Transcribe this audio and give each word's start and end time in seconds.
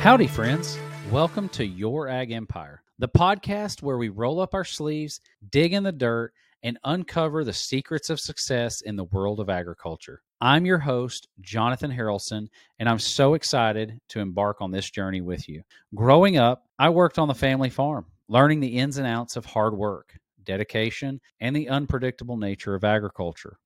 Howdy, 0.00 0.28
friends. 0.28 0.78
Welcome 1.10 1.50
to 1.50 1.62
Your 1.62 2.08
Ag 2.08 2.32
Empire, 2.32 2.82
the 2.98 3.06
podcast 3.06 3.82
where 3.82 3.98
we 3.98 4.08
roll 4.08 4.40
up 4.40 4.54
our 4.54 4.64
sleeves, 4.64 5.20
dig 5.50 5.74
in 5.74 5.82
the 5.82 5.92
dirt, 5.92 6.32
and 6.62 6.78
uncover 6.84 7.44
the 7.44 7.52
secrets 7.52 8.08
of 8.08 8.18
success 8.18 8.80
in 8.80 8.96
the 8.96 9.04
world 9.04 9.40
of 9.40 9.50
agriculture. 9.50 10.22
I'm 10.40 10.64
your 10.64 10.78
host, 10.78 11.28
Jonathon 11.42 11.92
Haralson, 11.92 12.48
and 12.78 12.88
I'm 12.88 12.98
so 12.98 13.34
excited 13.34 14.00
to 14.08 14.20
embark 14.20 14.62
on 14.62 14.70
this 14.70 14.88
journey 14.88 15.20
with 15.20 15.46
you. 15.50 15.62
Growing 15.94 16.38
up, 16.38 16.64
I 16.78 16.88
worked 16.88 17.18
on 17.18 17.28
the 17.28 17.34
family 17.34 17.68
farm, 17.68 18.06
learning 18.26 18.60
the 18.60 18.78
ins 18.78 18.96
and 18.96 19.06
outs 19.06 19.36
of 19.36 19.44
hard 19.44 19.76
work, 19.76 20.18
dedication, 20.44 21.20
and 21.40 21.54
the 21.54 21.68
unpredictable 21.68 22.38
nature 22.38 22.74
of 22.74 22.84
agriculture. 22.84 23.58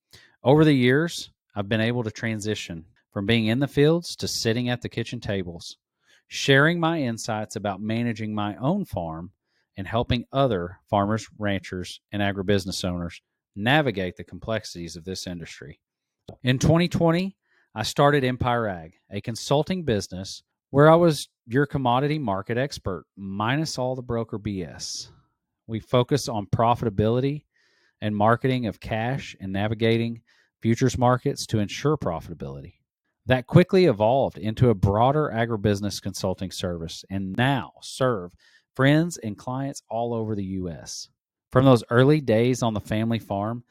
Over 0.43 0.65
the 0.65 0.73
years, 0.73 1.29
I've 1.55 1.69
been 1.69 1.79
able 1.79 2.03
to 2.03 2.11
transition 2.11 2.83
from 3.13 3.25
being 3.25 3.45
in 3.45 3.59
the 3.59 3.69
fields 3.69 4.17
to 4.17 4.27
sitting 4.27 4.67
at 4.67 4.81
the 4.81 4.89
kitchen 4.89 5.21
tables, 5.21 5.77
sharing 6.27 6.79
my 6.79 7.01
insights 7.01 7.55
about 7.55 7.81
managing 7.81 8.33
my 8.33 8.55
own 8.57 8.85
farm 8.85 9.31
and 9.77 9.87
helping 9.87 10.25
other 10.31 10.79
farmers, 10.89 11.27
ranchers, 11.37 11.99
and 12.11 12.21
agribusiness 12.21 12.83
owners 12.83 13.21
navigate 13.55 14.17
the 14.17 14.23
complexities 14.23 14.95
of 14.95 15.05
this 15.05 15.27
industry. 15.27 15.79
In 16.43 16.59
2020, 16.59 17.35
I 17.73 17.83
started 17.83 18.23
Empire 18.23 18.67
Ag, 18.67 18.93
a 19.11 19.21
consulting 19.21 19.83
business 19.83 20.43
where 20.71 20.89
I 20.89 20.95
was 20.95 21.29
your 21.47 21.65
commodity 21.65 22.19
market 22.19 22.57
expert, 22.57 23.05
minus 23.15 23.77
all 23.77 23.95
the 23.95 24.01
broker 24.01 24.39
BS. 24.39 25.09
We 25.67 25.79
focus 25.79 26.27
on 26.27 26.47
profitability 26.47 27.45
and 28.01 28.15
marketing 28.15 28.65
of 28.65 28.79
cash 28.79 29.35
and 29.39 29.53
navigating 29.53 30.21
futures 30.61 30.97
markets 30.97 31.45
to 31.47 31.59
ensure 31.59 31.97
profitability. 31.97 32.73
That 33.27 33.47
quickly 33.47 33.85
evolved 33.85 34.37
into 34.37 34.69
a 34.69 34.75
broader 34.75 35.31
agribusiness 35.33 36.01
consulting 36.01 36.51
service 36.51 37.03
and 37.09 37.35
now 37.35 37.73
serve 37.81 38.31
friends 38.75 39.17
and 39.17 39.37
clients 39.37 39.81
all 39.89 40.13
over 40.13 40.35
the 40.35 40.43
U.S. 40.43 41.09
From 41.51 41.65
those 41.65 41.83
early 41.89 42.21
days 42.21 42.61
on 42.61 42.73
the 42.73 42.79
family 42.79 43.19
farm 43.19 43.63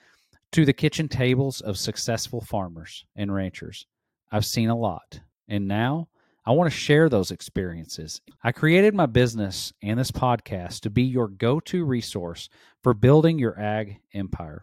to 0.52 0.64
the 0.64 0.72
kitchen 0.72 1.08
tables 1.08 1.60
of 1.60 1.78
successful 1.78 2.40
farmers 2.40 3.04
and 3.14 3.32
ranchers, 3.32 3.86
I've 4.32 4.46
seen 4.46 4.70
a 4.70 4.76
lot. 4.76 5.20
And 5.48 5.68
now 5.68 6.08
I 6.46 6.52
want 6.52 6.70
to 6.70 6.76
share 6.76 7.08
those 7.08 7.30
experiences. 7.30 8.20
I 8.42 8.52
created 8.52 8.94
my 8.94 9.06
business 9.06 9.72
and 9.82 9.98
this 9.98 10.10
podcast 10.10 10.80
to 10.80 10.90
be 10.90 11.02
your 11.02 11.28
go 11.28 11.60
to 11.60 11.84
resource 11.84 12.48
for 12.82 12.92
building 12.92 13.38
your 13.38 13.58
ag 13.58 14.00
empire. 14.12 14.62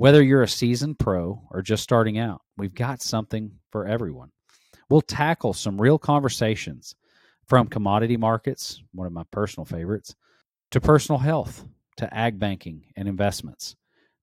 Whether 0.00 0.22
you're 0.22 0.42
a 0.42 0.48
seasoned 0.48 0.98
pro 0.98 1.42
or 1.50 1.60
just 1.60 1.82
starting 1.82 2.16
out, 2.16 2.40
we've 2.56 2.74
got 2.74 3.02
something 3.02 3.58
for 3.70 3.86
everyone. 3.86 4.30
We'll 4.88 5.02
tackle 5.02 5.52
some 5.52 5.78
real 5.78 5.98
conversations 5.98 6.94
from 7.46 7.66
commodity 7.66 8.16
markets, 8.16 8.82
one 8.94 9.06
of 9.06 9.12
my 9.12 9.24
personal 9.30 9.66
favorites, 9.66 10.16
to 10.70 10.80
personal 10.80 11.18
health, 11.18 11.66
to 11.98 12.14
ag 12.16 12.38
banking 12.38 12.84
and 12.96 13.08
investments, 13.08 13.76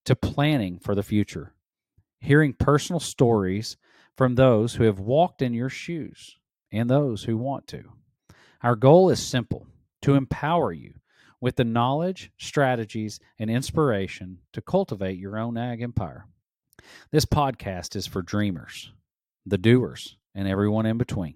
to 0.05 0.15
planning 0.15 0.79
for 0.79 0.95
the 0.95 1.03
future. 1.03 1.53
Hearing 2.21 2.53
personal 2.53 2.99
stories 2.99 3.77
from 4.15 4.33
those 4.33 4.73
who 4.73 4.83
have 4.85 4.97
walked 4.97 5.43
in 5.43 5.53
your 5.53 5.69
shoes 5.69 6.37
and 6.71 6.89
those 6.89 7.25
who 7.25 7.37
want 7.37 7.67
to. 7.67 7.83
Our 8.63 8.75
goal 8.75 9.11
is 9.11 9.23
simple 9.23 9.67
to 10.01 10.15
empower 10.15 10.73
you 10.73 10.95
with 11.39 11.55
the 11.55 11.63
knowledge, 11.63 12.31
strategies, 12.37 13.19
and 13.39 13.49
inspiration 13.49 14.39
to 14.53 14.61
cultivate 14.61 15.19
your 15.19 15.37
own 15.37 15.57
ag 15.57 15.81
empire. 15.81 16.25
This 17.11 17.25
podcast 17.25 17.95
is 17.95 18.07
for 18.07 18.21
dreamers, 18.21 18.91
the 19.45 19.57
doers, 19.57 20.17
and 20.33 20.47
everyone 20.47 20.85
in 20.85 20.97
between. 20.97 21.35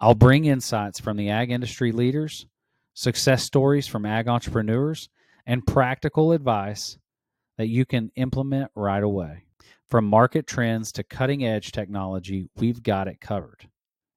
I'll 0.00 0.14
bring 0.14 0.44
insights 0.44 1.00
from 1.00 1.16
the 1.16 1.30
ag 1.30 1.50
industry 1.50 1.92
leaders, 1.92 2.46
success 2.94 3.42
stories 3.42 3.86
from 3.86 4.06
ag 4.06 4.28
entrepreneurs, 4.28 5.08
and 5.46 5.66
practical 5.66 6.32
advice 6.32 6.98
that 7.56 7.68
you 7.68 7.84
can 7.84 8.10
implement 8.16 8.70
right 8.74 9.02
away. 9.02 9.44
From 9.88 10.04
market 10.04 10.46
trends 10.46 10.90
to 10.92 11.04
cutting 11.04 11.44
edge 11.44 11.72
technology, 11.72 12.48
we've 12.56 12.82
got 12.82 13.06
it 13.06 13.20
covered. 13.20 13.68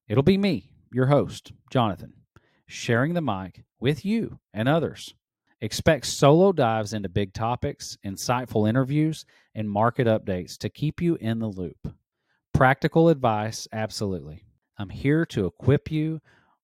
It'll 0.07 0.23
be 0.23 0.37
me, 0.37 0.73
your 0.91 1.05
host, 1.05 1.53
Jonathon, 1.71 2.13
sharing 2.65 3.13
the 3.13 3.21
mic 3.21 3.63
with 3.79 4.03
you 4.03 4.39
and 4.53 4.67
others. 4.67 5.13
Expect 5.61 6.05
solo 6.05 6.53
dives 6.53 6.93
into 6.93 7.09
big 7.09 7.33
topics, 7.33 7.97
insightful 8.05 8.69
interviews, 8.69 9.25
and 9.55 9.69
market 9.69 10.07
updates 10.07 10.57
to 10.59 10.69
keep 10.69 11.01
you 11.01 11.15
in 11.19 11.39
the 11.39 11.47
loop. 11.47 11.93
Practical 12.53 13.09
advice, 13.09 13.67
absolutely. 13.73 14.45
I'm 14.77 14.89
here 14.89 15.25
to 15.27 15.45
equip 15.47 15.91
you 15.91 16.21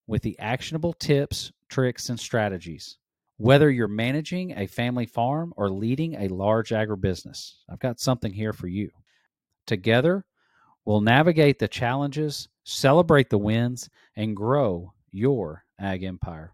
with 0.07 0.21
the 0.21 0.39
actionable 0.39 0.93
tips, 0.93 1.51
tricks, 1.67 2.07
and 2.07 2.17
strategies. 2.17 2.97
Whether 3.37 3.69
you're 3.69 3.89
managing 3.89 4.51
a 4.51 4.67
family 4.67 5.05
farm 5.05 5.53
or 5.57 5.69
leading 5.69 6.15
a 6.15 6.29
large 6.29 6.69
agribusiness, 6.69 7.55
I've 7.69 7.79
got 7.79 7.99
something 7.99 8.31
here 8.31 8.53
for 8.53 8.67
you. 8.67 8.91
Together, 9.67 10.23
we'll 10.85 11.01
navigate 11.01 11.59
the 11.59 11.67
challenges, 11.67 12.47
celebrate 12.63 13.29
the 13.29 13.37
wins, 13.37 13.89
and 14.15 14.37
grow 14.37 14.93
your 15.11 15.65
ag 15.77 16.03
empire. 16.03 16.53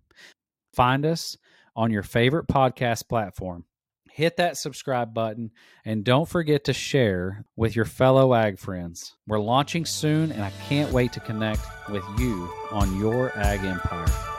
Find 0.73 1.05
us 1.05 1.37
on 1.75 1.91
your 1.91 2.03
favorite 2.03 2.47
podcast 2.47 3.07
platform 3.07 3.65
hit 4.11 4.37
that 4.37 4.57
subscribe 4.57 5.13
button 5.13 5.51
and 5.85 6.03
don't 6.03 6.27
forget 6.27 6.65
to 6.65 6.73
share 6.73 7.45
with 7.55 7.75
your 7.75 7.85
fellow 7.85 8.33
ag 8.33 8.59
friends. 8.59 9.15
We're 9.27 9.39
launching 9.39 9.85
soon 9.85 10.31
and 10.31 10.43
I 10.43 10.51
can't 10.67 10.91
wait 10.91 11.13
to 11.13 11.19
connect 11.19 11.61
with 11.89 12.03
you 12.17 12.49
on 12.71 12.99
your 12.99 13.35
ag 13.37 13.63
empire. 13.63 14.30